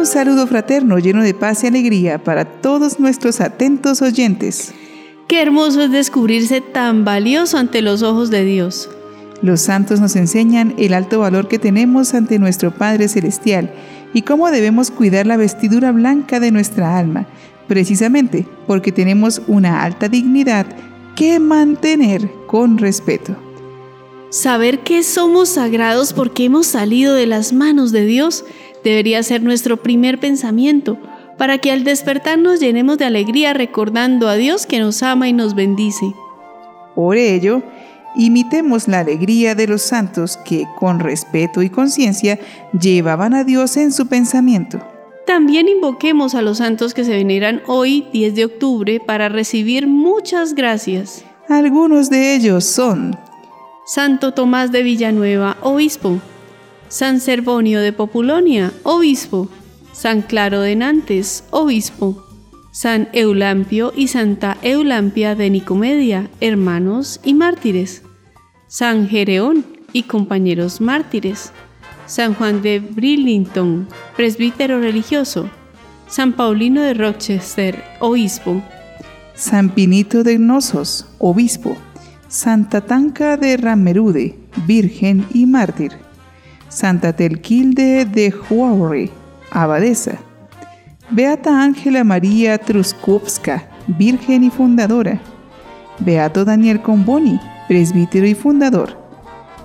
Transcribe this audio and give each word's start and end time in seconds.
Un 0.00 0.06
saludo 0.06 0.46
fraterno 0.46 0.98
lleno 0.98 1.22
de 1.22 1.34
paz 1.34 1.62
y 1.62 1.66
alegría 1.66 2.24
para 2.24 2.46
todos 2.46 2.98
nuestros 2.98 3.42
atentos 3.42 4.00
oyentes. 4.00 4.72
Qué 5.28 5.42
hermoso 5.42 5.82
es 5.82 5.90
descubrirse 5.90 6.62
tan 6.62 7.04
valioso 7.04 7.58
ante 7.58 7.82
los 7.82 8.02
ojos 8.02 8.30
de 8.30 8.42
Dios. 8.46 8.88
Los 9.42 9.60
santos 9.60 10.00
nos 10.00 10.16
enseñan 10.16 10.72
el 10.78 10.94
alto 10.94 11.18
valor 11.20 11.48
que 11.48 11.58
tenemos 11.58 12.14
ante 12.14 12.38
nuestro 12.38 12.70
Padre 12.70 13.08
Celestial 13.08 13.74
y 14.14 14.22
cómo 14.22 14.50
debemos 14.50 14.90
cuidar 14.90 15.26
la 15.26 15.36
vestidura 15.36 15.92
blanca 15.92 16.40
de 16.40 16.50
nuestra 16.50 16.96
alma, 16.96 17.26
precisamente 17.68 18.46
porque 18.66 18.92
tenemos 18.92 19.42
una 19.48 19.84
alta 19.84 20.08
dignidad 20.08 20.64
que 21.14 21.38
mantener 21.40 22.26
con 22.46 22.78
respeto. 22.78 23.36
Saber 24.30 24.78
que 24.78 25.02
somos 25.02 25.50
sagrados 25.50 26.12
porque 26.12 26.44
hemos 26.44 26.68
salido 26.68 27.14
de 27.14 27.26
las 27.26 27.52
manos 27.52 27.90
de 27.92 28.06
Dios 28.06 28.44
debería 28.84 29.22
ser 29.22 29.42
nuestro 29.42 29.78
primer 29.78 30.18
pensamiento, 30.18 30.98
para 31.38 31.58
que 31.58 31.72
al 31.72 31.84
despertar 31.84 32.38
nos 32.38 32.60
llenemos 32.60 32.98
de 32.98 33.06
alegría 33.06 33.54
recordando 33.54 34.28
a 34.28 34.34
Dios 34.34 34.66
que 34.66 34.78
nos 34.78 35.02
ama 35.02 35.28
y 35.28 35.32
nos 35.32 35.54
bendice. 35.54 36.12
Por 36.94 37.16
ello, 37.16 37.62
imitemos 38.16 38.88
la 38.88 39.00
alegría 39.00 39.54
de 39.54 39.66
los 39.66 39.82
santos 39.82 40.36
que, 40.44 40.66
con 40.78 41.00
respeto 41.00 41.62
y 41.62 41.70
conciencia, 41.70 42.38
llevaban 42.78 43.34
a 43.34 43.44
Dios 43.44 43.76
en 43.76 43.92
su 43.92 44.06
pensamiento. 44.06 44.80
También 45.26 45.68
invoquemos 45.68 46.34
a 46.34 46.42
los 46.42 46.58
santos 46.58 46.92
que 46.92 47.04
se 47.04 47.12
veneran 47.12 47.62
hoy, 47.66 48.06
10 48.12 48.34
de 48.34 48.44
octubre, 48.44 49.00
para 49.00 49.28
recibir 49.28 49.86
muchas 49.86 50.54
gracias. 50.54 51.24
Algunos 51.48 52.10
de 52.10 52.34
ellos 52.34 52.64
son 52.64 53.16
Santo 53.86 54.34
Tomás 54.34 54.72
de 54.72 54.82
Villanueva, 54.82 55.56
obispo. 55.62 56.20
San 56.90 57.20
Servonio 57.20 57.80
de 57.80 57.92
Populonia, 57.92 58.72
obispo. 58.82 59.48
San 59.92 60.22
Claro 60.22 60.60
de 60.60 60.74
Nantes, 60.74 61.44
obispo. 61.52 62.26
San 62.72 63.08
Eulampio 63.12 63.92
y 63.94 64.08
Santa 64.08 64.58
Eulampia 64.62 65.36
de 65.36 65.50
Nicomedia, 65.50 66.28
hermanos 66.40 67.20
y 67.22 67.34
mártires. 67.34 68.02
San 68.66 69.08
Gereón 69.08 69.64
y 69.92 70.02
compañeros 70.02 70.80
mártires. 70.80 71.52
San 72.06 72.34
Juan 72.34 72.60
de 72.60 72.80
Brillington, 72.80 73.86
presbítero 74.16 74.80
religioso. 74.80 75.48
San 76.08 76.32
Paulino 76.32 76.82
de 76.82 76.94
Rochester, 76.94 77.84
obispo. 78.00 78.64
San 79.34 79.70
Pinito 79.70 80.24
de 80.24 80.38
Gnosos, 80.38 81.06
obispo. 81.18 81.76
Santa 82.26 82.80
Tanca 82.80 83.36
de 83.36 83.56
Ramerude, 83.56 84.36
virgen 84.66 85.24
y 85.32 85.46
mártir. 85.46 86.09
Santa 86.70 87.12
Telquilde 87.12 88.04
de 88.04 88.32
Huawre, 88.48 89.10
abadesa. 89.50 90.18
Beata 91.10 91.62
Ángela 91.62 92.04
María 92.04 92.58
Truskowska, 92.58 93.68
virgen 93.98 94.44
y 94.44 94.50
fundadora. 94.50 95.20
Beato 95.98 96.44
Daniel 96.44 96.80
Comboni, 96.80 97.40
presbítero 97.66 98.24
y 98.24 98.34
fundador. 98.34 98.96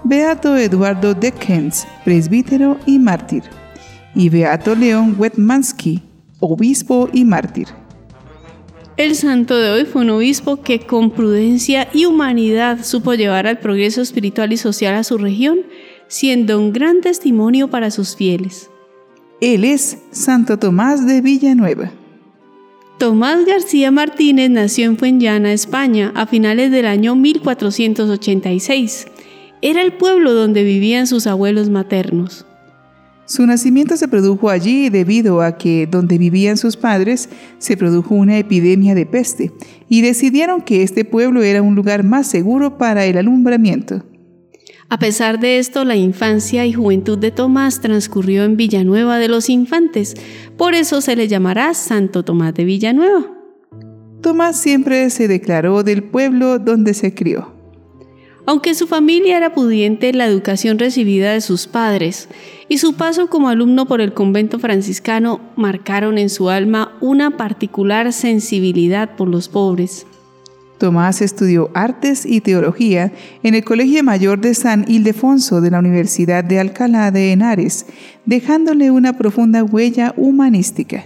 Beato 0.04 0.58
Eduardo 0.58 1.14
Deckens, 1.14 1.88
presbítero 2.04 2.80
y 2.88 2.98
mártir. 2.98 3.44
Y 4.16 4.30
Beato 4.30 4.76
León 4.76 5.16
Wetmansky, 5.18 6.02
obispo 6.40 7.08
y 7.14 7.24
mártir. 7.24 7.68
El 8.98 9.14
santo 9.16 9.58
de 9.58 9.70
hoy 9.70 9.86
fue 9.86 10.04
un 10.04 10.10
obispo 10.10 10.62
que 10.62 10.80
con 10.80 11.12
prudencia 11.12 11.88
y 11.94 12.06
humanidad 12.06 12.84
supo 12.84 13.14
llevar 13.14 13.46
al 13.46 13.60
progreso 13.60 14.02
espiritual 14.02 14.54
y 14.54 14.58
social 14.58 14.96
a 14.96 15.04
su 15.04 15.18
región, 15.18 15.60
siendo 16.08 16.60
un 16.60 16.74
gran 16.74 17.02
testimonio 17.02 17.70
para 17.70 17.92
sus 17.92 18.16
fieles. 18.16 18.70
Él 19.42 19.64
es 19.64 19.98
Santo 20.12 20.58
Tomás 20.58 21.06
de 21.06 21.22
Villanueva. 21.22 21.92
Tomás 22.98 23.46
García 23.46 23.92
Martínez 23.92 24.50
nació 24.50 24.86
en 24.86 24.98
Fuenllana, 24.98 25.52
España, 25.52 26.14
a 26.16 26.28
finales 26.28 26.72
del 26.72 26.86
año 26.86 27.16
1486. 27.16 29.08
Era 29.62 29.82
el 29.82 29.94
pueblo 29.94 30.34
donde 30.34 30.64
vivían 30.64 31.06
sus 31.06 31.28
abuelos 31.28 31.70
maternos. 31.70 32.46
Su 33.26 33.46
nacimiento 33.48 33.98
se 33.98 34.08
produjo 34.08 34.50
allí 34.50 34.90
debido 34.90 35.42
a 35.42 35.58
que 35.58 35.88
donde 35.88 36.18
vivían 36.18 36.58
sus 36.58 36.78
padres 36.78 37.28
se 37.58 37.76
produjo 37.76 38.14
una 38.16 38.38
epidemia 38.38 38.94
de 38.94 39.08
peste 39.08 39.52
y 39.90 40.02
decidieron 40.02 40.62
que 40.62 40.84
este 40.84 41.04
pueblo 41.04 41.42
era 41.42 41.64
un 41.64 41.74
lugar 41.76 42.04
más 42.04 42.28
seguro 42.28 42.78
para 42.78 43.06
el 43.06 43.18
alumbramiento. 43.18 44.04
A 44.88 45.00
pesar 45.00 45.40
de 45.40 45.58
esto, 45.58 45.84
la 45.84 45.96
infancia 45.96 46.66
y 46.66 46.74
juventud 46.74 47.18
de 47.18 47.32
Tomás 47.32 47.82
transcurrió 47.82 48.44
en 48.44 48.56
Villanueva 48.56 49.18
de 49.18 49.28
los 49.28 49.50
Infantes, 49.50 50.16
por 50.58 50.76
eso 50.76 51.02
se 51.02 51.16
le 51.16 51.28
llamará 51.28 51.74
Santo 51.74 52.24
Tomás 52.24 52.54
de 52.54 52.66
Villanueva. 52.66 53.26
Tomás 54.22 54.60
siempre 54.60 55.10
se 55.10 55.28
declaró 55.28 55.84
del 55.84 56.04
pueblo 56.04 56.60
donde 56.60 56.94
se 56.94 57.14
crió. 57.14 57.54
Aunque 58.48 58.76
su 58.76 58.86
familia 58.86 59.38
era 59.38 59.54
pudiente, 59.54 60.14
la 60.14 60.28
educación 60.28 60.78
recibida 60.78 61.34
de 61.34 61.42
sus 61.42 61.66
padres 61.66 62.30
y 62.70 62.78
su 62.78 62.94
paso 62.94 63.28
como 63.28 63.50
alumno 63.50 63.88
por 63.88 64.02
el 64.02 64.14
convento 64.14 64.60
franciscano 64.60 65.42
marcaron 65.56 66.20
en 66.20 66.30
su 66.30 66.50
alma 66.50 66.96
una 67.02 67.38
particular 67.38 68.14
sensibilidad 68.14 69.16
por 69.16 69.28
los 69.30 69.50
pobres. 69.50 70.06
Tomás 70.78 71.22
estudió 71.22 71.72
artes 71.74 72.26
y 72.26 72.42
teología 72.42 73.14
en 73.44 73.56
el 73.56 73.64
Colegio 73.64 74.04
Mayor 74.04 74.42
de 74.42 74.54
San 74.54 74.86
Ildefonso 74.90 75.62
de 75.62 75.72
la 75.72 75.80
Universidad 75.80 76.44
de 76.44 76.60
Alcalá 76.60 77.12
de 77.12 77.32
Henares, 77.32 77.86
dejándole 78.26 78.92
una 78.92 79.18
profunda 79.18 79.64
huella 79.64 80.14
humanística. 80.18 81.06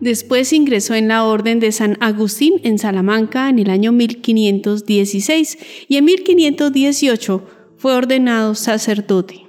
Después 0.00 0.52
ingresó 0.52 0.94
en 0.94 1.08
la 1.08 1.24
Orden 1.24 1.60
de 1.60 1.72
San 1.72 1.96
Agustín 2.00 2.54
en 2.62 2.78
Salamanca 2.78 3.48
en 3.48 3.58
el 3.58 3.70
año 3.70 3.92
1516 3.92 5.58
y 5.88 5.96
en 5.96 6.04
1518 6.04 7.44
fue 7.76 7.94
ordenado 7.94 8.54
sacerdote. 8.54 9.42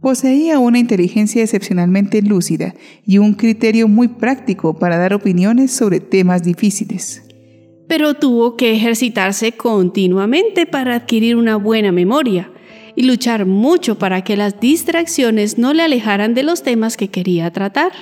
Poseía 0.00 0.58
una 0.58 0.78
inteligencia 0.78 1.42
excepcionalmente 1.42 2.22
lúcida 2.22 2.74
y 3.06 3.18
un 3.18 3.34
criterio 3.34 3.88
muy 3.88 4.08
práctico 4.08 4.78
para 4.78 4.98
dar 4.98 5.14
opiniones 5.14 5.70
sobre 5.70 6.00
temas 6.00 6.42
difíciles. 6.42 7.22
Pero 7.88 8.14
tuvo 8.14 8.56
que 8.56 8.74
ejercitarse 8.74 9.52
continuamente 9.52 10.66
para 10.66 10.94
adquirir 10.94 11.36
una 11.36 11.56
buena 11.56 11.92
memoria 11.92 12.50
y 12.94 13.02
luchar 13.02 13.46
mucho 13.46 13.98
para 13.98 14.22
que 14.22 14.36
las 14.36 14.60
distracciones 14.60 15.58
no 15.58 15.72
le 15.72 15.82
alejaran 15.82 16.34
de 16.34 16.42
los 16.42 16.62
temas 16.62 16.96
que 16.96 17.08
quería 17.08 17.50
tratar. 17.52 17.92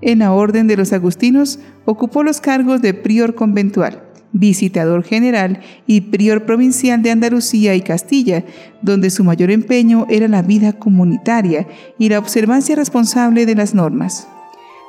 En 0.00 0.20
la 0.20 0.32
Orden 0.32 0.68
de 0.68 0.76
los 0.76 0.92
Agustinos 0.92 1.58
ocupó 1.84 2.22
los 2.22 2.40
cargos 2.40 2.80
de 2.82 2.94
prior 2.94 3.34
conventual, 3.34 4.02
visitador 4.32 5.02
general 5.02 5.60
y 5.86 6.02
prior 6.02 6.46
provincial 6.46 7.02
de 7.02 7.10
Andalucía 7.10 7.74
y 7.74 7.80
Castilla, 7.80 8.44
donde 8.82 9.10
su 9.10 9.24
mayor 9.24 9.50
empeño 9.50 10.06
era 10.08 10.28
la 10.28 10.42
vida 10.42 10.72
comunitaria 10.72 11.66
y 11.98 12.08
la 12.08 12.18
observancia 12.18 12.76
responsable 12.76 13.46
de 13.46 13.54
las 13.56 13.74
normas. 13.74 14.28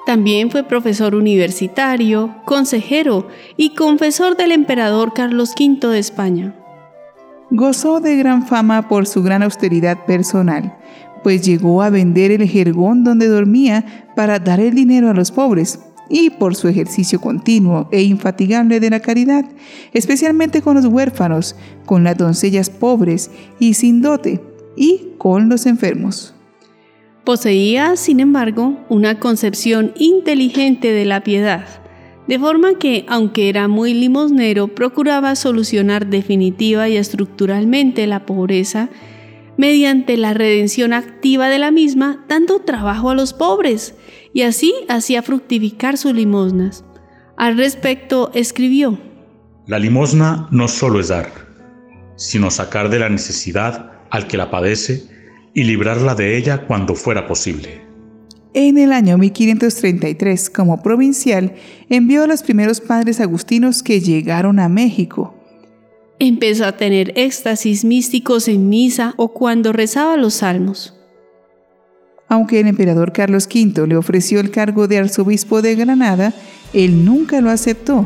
También 0.10 0.50
fue 0.50 0.64
profesor 0.64 1.14
universitario, 1.14 2.34
consejero 2.44 3.28
y 3.58 3.76
confesor 3.76 4.36
del 4.36 4.52
emperador 4.52 5.14
Carlos 5.14 5.54
V 5.56 5.88
de 5.88 6.00
España. 6.00 6.56
Gozó 7.52 8.00
de 8.00 8.16
gran 8.18 8.48
fama 8.48 8.88
por 8.90 9.06
su 9.06 9.22
gran 9.22 9.44
austeridad 9.44 10.06
personal, 10.08 10.76
pues 11.22 11.44
llegó 11.44 11.84
a 11.84 11.92
vender 11.92 12.32
el 12.32 12.50
jergón 12.50 13.04
donde 13.04 13.28
dormía 13.28 14.10
para 14.16 14.40
dar 14.40 14.60
el 14.60 14.74
dinero 14.74 15.12
a 15.12 15.14
los 15.14 15.30
pobres, 15.32 15.80
y 16.10 16.32
por 16.32 16.56
su 16.56 16.68
ejercicio 16.68 17.22
continuo 17.22 17.88
e 17.92 18.02
infatigable 18.02 18.80
de 18.80 18.90
la 18.90 19.02
caridad, 19.02 19.46
especialmente 19.94 20.64
con 20.64 20.74
los 20.74 20.88
huérfanos, 20.88 21.56
con 21.86 22.04
las 22.04 22.18
doncellas 22.18 22.72
pobres 22.72 23.30
y 23.60 23.76
sin 23.76 24.02
dote, 24.02 24.42
y 24.76 25.10
con 25.20 25.50
los 25.50 25.68
enfermos. 25.68 26.34
Poseía, 27.30 27.96
sin 27.96 28.22
embargo, 28.22 28.84
una 28.90 29.20
concepción 29.20 29.94
inteligente 29.96 30.92
de 30.92 31.06
la 31.06 31.24
piedad, 31.24 31.64
de 32.28 32.40
forma 32.40 32.80
que, 32.80 33.06
aunque 33.08 33.50
era 33.50 33.68
muy 33.68 33.94
limosnero, 33.94 34.70
procuraba 34.70 35.36
solucionar 35.36 36.08
definitiva 36.08 36.90
y 36.90 36.98
estructuralmente 36.98 38.08
la 38.08 38.26
pobreza 38.26 38.90
mediante 39.58 40.18
la 40.18 40.34
redención 40.34 40.92
activa 40.92 41.50
de 41.50 41.60
la 41.60 41.70
misma, 41.70 42.26
dando 42.28 42.62
trabajo 42.62 43.12
a 43.12 43.16
los 43.16 43.34
pobres, 43.34 43.94
y 44.34 44.42
así 44.42 44.74
hacía 44.88 45.22
fructificar 45.22 46.00
sus 46.00 46.16
limosnas. 46.16 46.84
Al 47.38 47.58
respecto, 47.58 48.32
escribió, 48.34 48.98
La 49.68 49.78
limosna 49.78 50.48
no 50.50 50.68
solo 50.68 51.00
es 51.00 51.10
dar, 51.10 51.32
sino 52.16 52.50
sacar 52.50 52.90
de 52.90 52.98
la 52.98 53.10
necesidad 53.10 53.92
al 54.10 54.26
que 54.26 54.36
la 54.36 54.50
padece 54.50 55.19
y 55.54 55.64
librarla 55.64 56.16
de 56.16 56.38
ella 56.38 56.66
cuando 56.66 56.96
fuera 56.96 57.28
posible. 57.28 57.82
En 58.54 58.78
el 58.78 58.92
año 58.92 59.18
1533, 59.18 60.50
como 60.50 60.82
provincial, 60.82 61.54
envió 61.90 62.24
a 62.24 62.28
los 62.28 62.44
primeros 62.44 62.82
padres 62.82 63.20
agustinos 63.20 63.84
que 63.84 64.02
llegaron 64.02 64.60
a 64.60 64.70
México, 64.70 65.40
Empezó 66.22 66.66
a 66.66 66.74
tener 66.74 67.14
éxtasis 67.16 67.86
místicos 67.86 68.50
en 68.50 68.68
misa 68.68 69.14
o 69.16 69.30
cuando 69.30 69.72
rezaba 69.72 70.18
los 70.18 70.34
salmos. 70.36 70.94
Aunque 72.28 72.60
el 72.60 72.68
emperador 72.68 73.14
Carlos 73.14 73.48
V 73.48 73.88
le 73.88 73.96
ofreció 73.96 74.42
el 74.42 74.52
cargo 74.52 74.90
de 74.90 74.98
arzobispo 74.98 75.62
de 75.62 75.76
Granada, 75.76 76.34
él 76.74 77.06
nunca 77.06 77.40
lo 77.40 77.50
aceptó. 77.50 78.06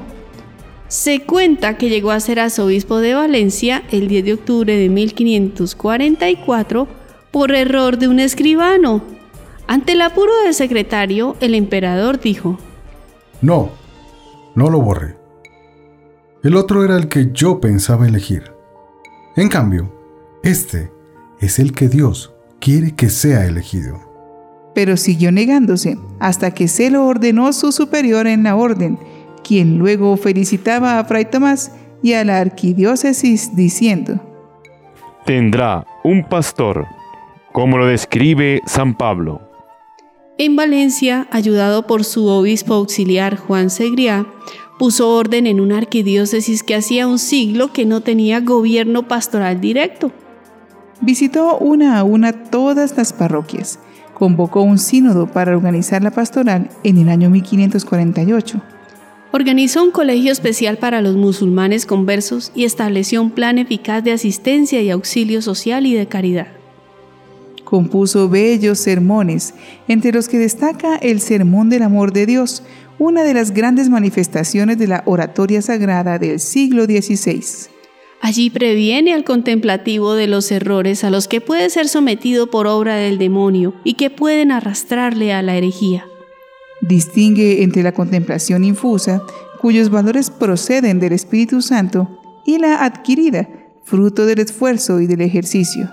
Se 0.87 1.21
cuenta 1.21 1.75
que 1.77 1.89
llegó 1.89 2.11
a 2.11 2.19
ser 2.19 2.39
arzobispo 2.39 2.99
de 2.99 3.15
Valencia 3.15 3.81
el 3.91 4.07
10 4.07 4.25
de 4.25 4.33
octubre 4.33 4.77
de 4.77 4.89
1544 4.89 6.87
por 7.33 7.51
error 7.51 7.97
de 7.97 8.07
un 8.07 8.19
escribano. 8.19 9.01
Ante 9.67 9.93
el 9.93 10.01
apuro 10.01 10.31
del 10.45 10.53
secretario, 10.53 11.35
el 11.41 11.55
emperador 11.55 12.21
dijo, 12.21 12.59
No, 13.41 13.71
no 14.53 14.69
lo 14.69 14.79
borré. 14.79 15.17
El 16.43 16.55
otro 16.55 16.85
era 16.85 16.95
el 16.95 17.07
que 17.07 17.31
yo 17.33 17.59
pensaba 17.59 18.07
elegir. 18.07 18.53
En 19.35 19.49
cambio, 19.49 19.91
este 20.43 20.91
es 21.39 21.57
el 21.57 21.73
que 21.73 21.89
Dios 21.89 22.35
quiere 22.59 22.93
que 22.93 23.09
sea 23.09 23.45
elegido. 23.47 23.99
Pero 24.75 24.95
siguió 24.95 25.31
negándose 25.31 25.97
hasta 26.19 26.51
que 26.51 26.67
se 26.67 26.91
lo 26.91 27.07
ordenó 27.07 27.51
su 27.51 27.71
superior 27.71 28.27
en 28.27 28.43
la 28.43 28.55
orden, 28.55 28.99
quien 29.43 29.79
luego 29.79 30.17
felicitaba 30.17 30.99
a 30.99 31.05
Fray 31.05 31.25
Tomás 31.25 31.71
y 32.03 32.13
a 32.13 32.23
la 32.25 32.39
arquidiócesis 32.39 33.55
diciendo, 33.55 34.19
Tendrá 35.25 35.87
un 36.03 36.23
pastor, 36.27 36.85
como 37.53 37.77
lo 37.77 37.85
describe 37.85 38.61
San 38.65 38.97
Pablo. 38.97 39.41
En 40.37 40.55
Valencia, 40.55 41.27
ayudado 41.31 41.85
por 41.85 42.03
su 42.03 42.25
obispo 42.25 42.73
auxiliar 42.73 43.37
Juan 43.37 43.69
Segriá, 43.69 44.25
puso 44.79 45.15
orden 45.15 45.45
en 45.45 45.61
una 45.61 45.77
arquidiócesis 45.77 46.63
que 46.63 46.75
hacía 46.75 47.07
un 47.07 47.19
siglo 47.19 47.71
que 47.71 47.85
no 47.85 48.01
tenía 48.01 48.41
gobierno 48.41 49.07
pastoral 49.07 49.61
directo. 49.61 50.11
Visitó 50.99 51.57
una 51.59 51.99
a 51.99 52.03
una 52.03 52.33
todas 52.33 52.97
las 52.97 53.13
parroquias, 53.13 53.77
convocó 54.15 54.63
un 54.63 54.79
sínodo 54.79 55.27
para 55.27 55.55
organizar 55.55 56.01
la 56.01 56.11
pastoral 56.11 56.69
en 56.83 56.97
el 56.97 57.09
año 57.09 57.29
1548. 57.29 58.61
Organizó 59.31 59.83
un 59.83 59.91
colegio 59.91 60.31
especial 60.31 60.77
para 60.77 61.01
los 61.01 61.15
musulmanes 61.15 61.85
conversos 61.85 62.51
y 62.55 62.65
estableció 62.65 63.21
un 63.21 63.29
plan 63.29 63.59
eficaz 63.59 64.03
de 64.03 64.11
asistencia 64.11 64.81
y 64.81 64.89
auxilio 64.89 65.43
social 65.43 65.85
y 65.85 65.93
de 65.93 66.07
caridad. 66.07 66.62
Compuso 67.63 68.29
bellos 68.29 68.79
sermones, 68.79 69.53
entre 69.87 70.11
los 70.11 70.27
que 70.27 70.37
destaca 70.37 70.97
el 70.97 71.21
Sermón 71.21 71.69
del 71.69 71.83
Amor 71.83 72.13
de 72.13 72.25
Dios, 72.25 72.63
una 72.99 73.23
de 73.23 73.33
las 73.33 73.51
grandes 73.51 73.89
manifestaciones 73.89 74.77
de 74.77 74.87
la 74.87 75.03
oratoria 75.05 75.61
sagrada 75.61 76.19
del 76.19 76.39
siglo 76.39 76.85
XVI. 76.85 77.69
Allí 78.21 78.49
previene 78.49 79.13
al 79.13 79.25
contemplativo 79.25 80.13
de 80.13 80.27
los 80.27 80.49
errores 80.51 81.03
a 81.03 81.09
los 81.09 81.27
que 81.27 81.41
puede 81.41 81.69
ser 81.69 81.89
sometido 81.89 82.49
por 82.49 82.67
obra 82.67 82.95
del 82.95 83.17
demonio 83.17 83.73
y 83.83 83.95
que 83.95 84.09
pueden 84.09 84.51
arrastrarle 84.51 85.33
a 85.33 85.41
la 85.41 85.57
herejía. 85.57 86.05
Distingue 86.81 87.63
entre 87.63 87.83
la 87.83 87.93
contemplación 87.93 88.63
infusa, 88.63 89.21
cuyos 89.59 89.89
valores 89.89 90.29
proceden 90.29 90.99
del 90.99 91.13
Espíritu 91.13 91.61
Santo, 91.61 92.19
y 92.45 92.59
la 92.59 92.83
adquirida, 92.83 93.49
fruto 93.83 94.25
del 94.25 94.39
esfuerzo 94.39 94.99
y 94.99 95.07
del 95.07 95.21
ejercicio. 95.21 95.89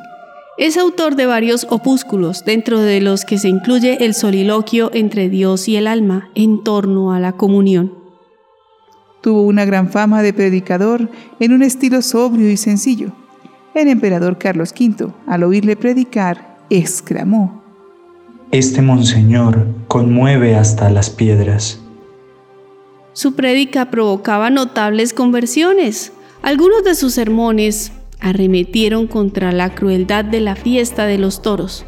Es 0.58 0.76
autor 0.76 1.16
de 1.16 1.26
varios 1.26 1.66
opúsculos, 1.70 2.44
dentro 2.44 2.80
de 2.80 3.00
los 3.00 3.24
que 3.24 3.38
se 3.38 3.48
incluye 3.48 4.04
el 4.04 4.14
soliloquio 4.14 4.90
entre 4.92 5.28
Dios 5.28 5.68
y 5.68 5.76
el 5.76 5.86
alma 5.86 6.28
en 6.34 6.62
torno 6.64 7.12
a 7.12 7.20
la 7.20 7.32
comunión. 7.32 7.94
Tuvo 9.22 9.42
una 9.42 9.64
gran 9.64 9.90
fama 9.90 10.22
de 10.22 10.32
predicador 10.32 11.08
en 11.38 11.52
un 11.52 11.62
estilo 11.62 12.02
sobrio 12.02 12.50
y 12.50 12.56
sencillo. 12.56 13.12
El 13.74 13.88
emperador 13.88 14.38
Carlos 14.38 14.72
V, 14.78 15.12
al 15.26 15.44
oírle 15.44 15.76
predicar, 15.76 16.58
exclamó, 16.68 17.62
Este 18.50 18.82
monseñor 18.82 19.66
conmueve 19.88 20.56
hasta 20.56 20.90
las 20.90 21.10
piedras. 21.10 21.80
Su 23.12 23.34
prédica 23.34 23.90
provocaba 23.90 24.50
notables 24.50 25.14
conversiones. 25.14 26.12
Algunos 26.42 26.84
de 26.84 26.94
sus 26.94 27.14
sermones 27.14 27.92
arremetieron 28.20 29.06
contra 29.06 29.52
la 29.52 29.74
crueldad 29.74 30.24
de 30.24 30.40
la 30.40 30.56
fiesta 30.56 31.06
de 31.06 31.18
los 31.18 31.42
toros. 31.42 31.86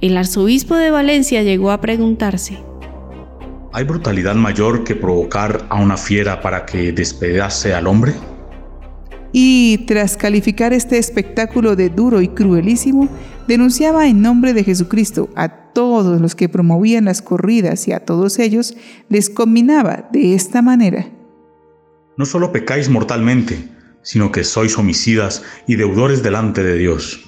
El 0.00 0.16
arzobispo 0.16 0.76
de 0.76 0.90
Valencia 0.90 1.42
llegó 1.42 1.70
a 1.70 1.80
preguntarse, 1.80 2.58
¿Hay 3.74 3.84
brutalidad 3.84 4.34
mayor 4.34 4.84
que 4.84 4.94
provocar 4.94 5.64
a 5.70 5.76
una 5.76 5.96
fiera 5.96 6.42
para 6.42 6.66
que 6.66 6.92
despedase 6.92 7.72
al 7.72 7.86
hombre? 7.86 8.12
Y 9.32 9.78
tras 9.86 10.18
calificar 10.18 10.74
este 10.74 10.98
espectáculo 10.98 11.74
de 11.74 11.88
duro 11.88 12.20
y 12.20 12.28
cruelísimo, 12.28 13.08
denunciaba 13.48 14.06
en 14.08 14.20
nombre 14.20 14.52
de 14.52 14.62
Jesucristo 14.62 15.30
a 15.36 15.48
todos 15.72 16.20
los 16.20 16.34
que 16.34 16.50
promovían 16.50 17.06
las 17.06 17.22
corridas 17.22 17.88
y 17.88 17.92
a 17.92 18.00
todos 18.00 18.38
ellos 18.38 18.76
les 19.08 19.30
combinaba 19.30 20.08
de 20.12 20.34
esta 20.34 20.60
manera. 20.60 21.06
No 22.18 22.26
solo 22.26 22.52
pecáis 22.52 22.90
mortalmente, 22.90 23.58
sino 24.02 24.32
que 24.32 24.44
sois 24.44 24.76
homicidas 24.78 25.42
y 25.66 25.76
deudores 25.76 26.22
delante 26.22 26.62
de 26.62 26.76
Dios. 26.76 27.20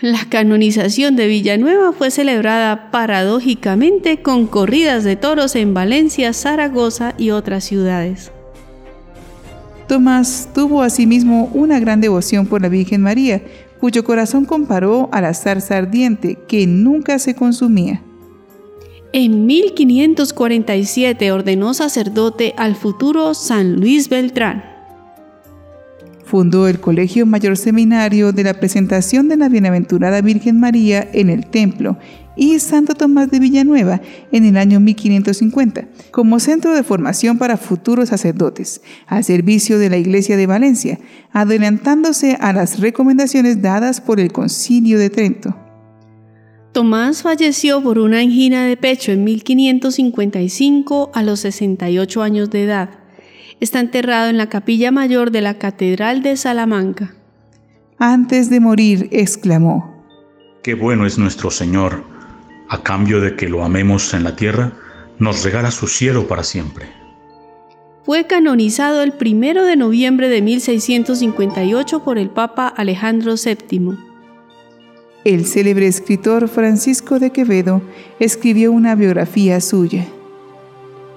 La 0.00 0.24
canonización 0.30 1.14
de 1.14 1.26
Villanueva 1.26 1.92
fue 1.92 2.10
celebrada 2.10 2.90
paradójicamente 2.90 4.22
con 4.22 4.46
corridas 4.46 5.04
de 5.04 5.16
toros 5.16 5.54
en 5.56 5.74
Valencia, 5.74 6.32
Zaragoza 6.32 7.14
y 7.18 7.30
otras 7.30 7.64
ciudades. 7.64 8.32
Tomás 9.88 10.48
tuvo 10.54 10.82
asimismo 10.82 11.50
una 11.52 11.80
gran 11.80 12.00
devoción 12.00 12.46
por 12.46 12.62
la 12.62 12.68
Virgen 12.68 13.02
María, 13.02 13.42
cuyo 13.78 14.04
corazón 14.04 14.46
comparó 14.46 15.10
a 15.12 15.20
la 15.20 15.34
zarza 15.34 15.76
ardiente 15.76 16.38
que 16.48 16.66
nunca 16.66 17.18
se 17.18 17.34
consumía. 17.34 18.02
En 19.12 19.46
1547 19.46 21.32
ordenó 21.32 21.74
sacerdote 21.74 22.54
al 22.56 22.76
futuro 22.76 23.34
San 23.34 23.80
Luis 23.80 24.08
Beltrán. 24.08 24.69
Fundó 26.30 26.68
el 26.68 26.78
Colegio 26.78 27.26
Mayor 27.26 27.56
Seminario 27.56 28.30
de 28.30 28.44
la 28.44 28.54
Presentación 28.54 29.28
de 29.28 29.36
la 29.36 29.48
Bienaventurada 29.48 30.20
Virgen 30.20 30.60
María 30.60 31.08
en 31.12 31.28
el 31.28 31.44
Templo 31.44 31.98
y 32.36 32.60
Santo 32.60 32.94
Tomás 32.94 33.32
de 33.32 33.40
Villanueva 33.40 34.00
en 34.30 34.44
el 34.44 34.56
año 34.56 34.78
1550, 34.78 35.88
como 36.12 36.38
centro 36.38 36.72
de 36.72 36.84
formación 36.84 37.36
para 37.36 37.56
futuros 37.56 38.10
sacerdotes, 38.10 38.80
al 39.08 39.24
servicio 39.24 39.80
de 39.80 39.90
la 39.90 39.96
Iglesia 39.96 40.36
de 40.36 40.46
Valencia, 40.46 41.00
adelantándose 41.32 42.38
a 42.40 42.52
las 42.52 42.78
recomendaciones 42.78 43.60
dadas 43.60 44.00
por 44.00 44.20
el 44.20 44.30
Concilio 44.30 45.00
de 45.00 45.10
Trento. 45.10 45.56
Tomás 46.70 47.22
falleció 47.22 47.82
por 47.82 47.98
una 47.98 48.20
angina 48.20 48.66
de 48.66 48.76
pecho 48.76 49.10
en 49.10 49.24
1555 49.24 51.10
a 51.12 51.24
los 51.24 51.40
68 51.40 52.22
años 52.22 52.50
de 52.50 52.62
edad. 52.62 52.99
Está 53.58 53.80
enterrado 53.80 54.28
en 54.28 54.36
la 54.36 54.48
capilla 54.48 54.92
mayor 54.92 55.30
de 55.30 55.40
la 55.40 55.54
Catedral 55.54 56.22
de 56.22 56.36
Salamanca. 56.36 57.14
Antes 57.98 58.48
de 58.48 58.60
morir, 58.60 59.08
exclamó, 59.10 60.04
Qué 60.62 60.74
bueno 60.74 61.06
es 61.06 61.18
nuestro 61.18 61.50
Señor, 61.50 62.04
a 62.68 62.82
cambio 62.82 63.20
de 63.20 63.34
que 63.34 63.48
lo 63.48 63.64
amemos 63.64 64.14
en 64.14 64.24
la 64.24 64.36
tierra, 64.36 64.72
nos 65.18 65.42
regala 65.42 65.70
su 65.70 65.88
cielo 65.88 66.28
para 66.28 66.44
siempre. 66.44 66.86
Fue 68.04 68.26
canonizado 68.26 69.02
el 69.02 69.12
1 69.20 69.64
de 69.64 69.76
noviembre 69.76 70.28
de 70.28 70.40
1658 70.40 72.04
por 72.04 72.18
el 72.18 72.30
Papa 72.30 72.68
Alejandro 72.68 73.34
VII. 73.34 73.98
El 75.24 75.44
célebre 75.44 75.86
escritor 75.86 76.48
Francisco 76.48 77.18
de 77.18 77.30
Quevedo 77.30 77.82
escribió 78.18 78.72
una 78.72 78.94
biografía 78.94 79.60
suya. 79.60 80.06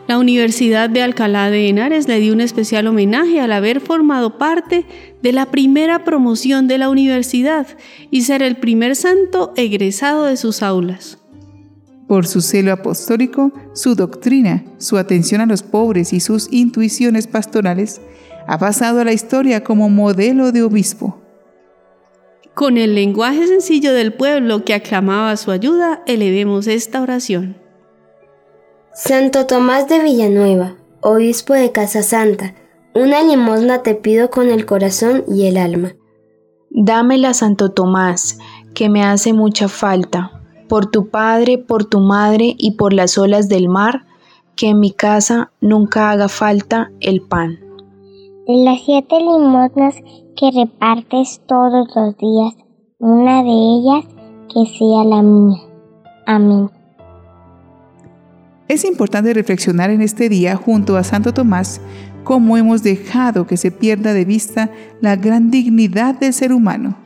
La 0.08 0.18
Universidad 0.18 0.90
de 0.90 1.02
Alcalá 1.02 1.50
de 1.50 1.70
Henares 1.70 2.10
le 2.10 2.20
dio 2.20 2.34
un 2.34 2.42
especial 2.42 2.88
homenaje 2.88 3.40
al 3.40 3.54
haber 3.54 3.80
formado 3.80 4.38
parte 4.38 4.86
de 5.22 5.32
la 5.32 5.46
primera 5.46 6.04
promoción 6.04 6.68
de 6.68 6.78
la 6.78 6.90
universidad 6.90 7.68
y 8.12 8.24
ser 8.24 8.44
el 8.44 8.58
primer 8.58 8.98
santo 8.98 9.54
egresado 9.56 10.26
de 10.26 10.36
sus 10.36 10.62
aulas. 10.62 11.20
Por 12.08 12.28
su 12.28 12.42
celo 12.42 12.74
apostólico, 12.74 13.54
su 13.74 13.96
doctrina, 13.96 14.66
su 14.78 14.98
atención 14.98 15.40
a 15.40 15.46
los 15.46 15.64
pobres 15.64 16.12
y 16.12 16.20
sus 16.20 16.52
intuiciones 16.52 17.28
pastorales, 17.28 18.02
ha 18.46 18.58
pasado 18.60 19.00
a 19.00 19.06
la 19.06 19.14
historia 19.14 19.64
como 19.64 19.90
modelo 19.90 20.52
de 20.52 20.64
obispo. 20.64 21.22
Con 22.54 22.78
el 22.78 22.94
lenguaje 22.94 23.48
sencillo 23.48 23.94
del 23.94 24.14
pueblo 24.14 24.66
que 24.66 24.74
aclamaba 24.74 25.38
su 25.38 25.50
ayuda, 25.50 26.04
elevemos 26.06 26.68
esta 26.68 27.02
oración. 27.02 27.63
Santo 28.96 29.48
Tomás 29.48 29.88
de 29.88 30.04
Villanueva, 30.04 30.76
obispo 31.02 31.54
de 31.54 31.72
Casa 31.72 32.04
Santa, 32.04 32.54
una 32.94 33.24
limosna 33.24 33.82
te 33.82 33.96
pido 33.96 34.30
con 34.30 34.52
el 34.52 34.68
corazón 34.68 35.24
y 35.28 35.48
el 35.48 35.58
alma. 35.58 35.94
Dámela, 36.70 37.34
Santo 37.34 37.72
Tomás, 37.72 38.38
que 38.76 38.90
me 38.90 39.04
hace 39.04 39.34
mucha 39.34 39.68
falta, 39.68 40.44
por 40.70 40.86
tu 40.86 41.10
padre, 41.10 41.58
por 41.58 41.86
tu 41.86 42.02
madre 42.02 42.54
y 42.56 42.76
por 42.76 42.94
las 42.94 43.18
olas 43.18 43.50
del 43.50 43.68
mar, 43.68 44.06
que 44.56 44.70
en 44.70 44.80
mi 44.80 44.92
casa 44.92 45.52
nunca 45.60 46.12
haga 46.12 46.28
falta 46.28 46.92
el 47.00 47.22
pan. 47.22 47.58
De 48.46 48.64
las 48.64 48.80
siete 48.86 49.18
limosnas 49.18 49.96
que 50.36 50.52
repartes 50.52 51.42
todos 51.48 51.88
los 51.96 52.16
días, 52.18 52.54
una 53.00 53.42
de 53.42 53.50
ellas 53.50 54.06
que 54.54 54.78
sea 54.78 55.04
la 55.04 55.24
mía. 55.24 55.64
Amén. 56.28 56.83
Es 58.68 58.86
importante 58.86 59.34
reflexionar 59.34 59.90
en 59.90 60.02
este 60.02 60.30
día 60.30 60.56
junto 60.56 60.96
a 60.96 61.04
Santo 61.04 61.34
Tomás 61.34 61.82
cómo 62.24 62.58
hemos 62.58 62.82
dejado 62.82 63.46
que 63.46 63.58
se 63.58 63.72
pierda 63.72 64.14
de 64.14 64.24
vista 64.24 64.72
la 65.02 65.18
gran 65.18 65.52
dignidad 65.52 66.16
del 66.16 66.34
ser 66.34 66.54
humano. 66.54 66.98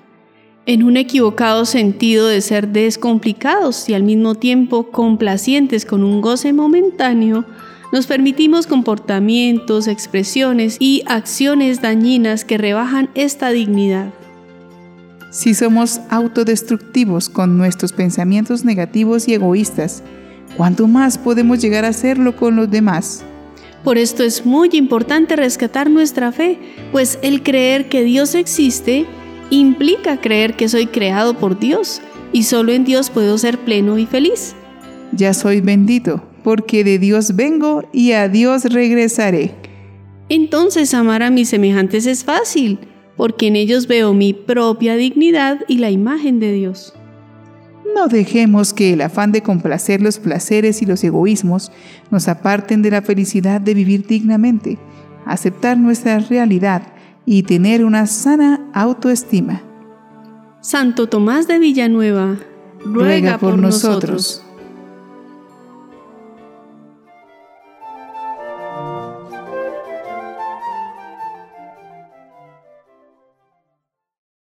En 0.68 0.84
un 0.84 0.98
equivocado 0.98 1.66
sentido 1.66 2.28
de 2.28 2.42
ser 2.42 2.68
descomplicados 2.68 3.90
y 3.90 3.96
al 3.96 4.04
mismo 4.04 4.36
tiempo 4.36 4.92
complacientes 4.92 5.86
con 5.86 6.04
un 6.04 6.22
goce 6.22 6.54
momentáneo, 6.54 7.46
nos 7.92 8.06
permitimos 8.06 8.68
comportamientos, 8.68 9.88
expresiones 9.88 10.76
y 10.80 11.04
acciones 11.08 11.82
dañinas 11.82 12.44
que 12.44 12.58
rebajan 12.58 13.10
esta 13.16 13.50
dignidad. 13.50 14.14
Si 15.32 15.54
somos 15.54 16.02
autodestructivos 16.10 17.30
con 17.30 17.58
nuestros 17.58 17.94
pensamientos 17.94 18.66
negativos 18.66 19.28
y 19.28 19.34
egoístas, 19.34 20.04
¿cuánto 20.56 20.88
más 20.88 21.18
podemos 21.18 21.60
llegar 21.60 21.86
a 21.86 21.90
hacerlo 21.90 22.36
con 22.36 22.56
los 22.56 22.70
demás? 22.70 23.24
Por 23.84 23.98
esto 23.98 24.24
es 24.24 24.46
muy 24.46 24.70
importante 24.74 25.36
rescatar 25.36 25.90
nuestra 25.90 26.32
fe, 26.32 26.60
pues 26.92 27.20
el 27.22 27.44
creer 27.44 27.90
que 27.90 28.04
Dios 28.04 28.36
existe 28.36 29.06
implica 29.50 30.20
creer 30.20 30.56
que 30.56 30.68
soy 30.68 30.88
creado 30.88 31.36
por 31.36 31.60
Dios 31.60 32.02
y 32.34 32.44
solo 32.44 32.72
en 32.74 32.84
Dios 32.84 33.10
puedo 33.10 33.38
ser 33.38 33.58
pleno 33.60 33.98
y 33.98 34.06
feliz. 34.06 34.56
Ya 35.14 35.34
soy 35.34 35.62
bendito, 35.62 36.24
porque 36.44 36.84
de 36.84 37.00
Dios 37.00 37.36
vengo 37.36 37.88
y 37.94 38.12
a 38.12 38.28
Dios 38.28 38.66
regresaré. 38.66 39.56
Entonces 40.30 40.94
amar 40.94 41.24
a 41.24 41.30
mis 41.30 41.50
semejantes 41.50 42.06
es 42.06 42.26
fácil, 42.26 42.80
porque 43.16 43.48
en 43.48 43.56
ellos 43.56 43.88
veo 43.88 44.14
mi 44.14 44.34
propia 44.34 44.96
dignidad 44.96 45.62
y 45.68 45.78
la 45.78 45.90
imagen 45.90 46.40
de 46.40 46.52
Dios. 46.52 46.94
No 47.96 48.08
dejemos 48.08 48.74
que 48.74 48.94
el 48.94 49.02
afán 49.02 49.32
de 49.32 49.42
complacer 49.42 50.02
los 50.02 50.20
placeres 50.20 50.82
y 50.82 50.86
los 50.86 51.04
egoísmos 51.04 51.72
nos 52.12 52.28
aparten 52.28 52.82
de 52.82 52.92
la 52.92 53.02
felicidad 53.02 53.62
de 53.62 53.74
vivir 53.74 54.06
dignamente, 54.06 54.78
aceptar 55.26 55.78
nuestra 55.78 56.20
realidad 56.20 56.84
y 57.26 57.44
tener 57.44 57.84
una 57.84 58.08
sana 58.08 58.70
autoestima. 58.74 59.62
Santo 60.62 61.08
Tomás 61.08 61.48
de 61.48 61.60
Villanueva, 61.60 62.38
ruega, 62.84 63.38
por, 63.38 63.58
nosotros. 63.58 64.44